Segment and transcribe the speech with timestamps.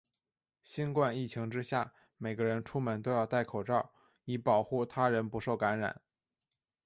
[0.63, 3.91] 新冠疫情之下，每个人出门都要带口罩，
[4.25, 6.01] 以保护他人不受感染。